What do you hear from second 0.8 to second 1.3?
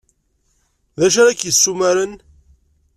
D acu